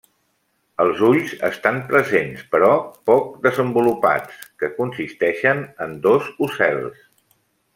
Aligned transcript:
Els 0.83 1.01
ulls 1.07 1.33
estan 1.49 1.75
presents 1.91 2.41
però 2.55 2.71
pos 3.11 3.27
desenvolupats, 3.45 4.41
que 4.63 4.71
consisteixen 4.81 5.63
en 5.87 5.95
dos 6.07 6.33
ocels. 6.49 7.07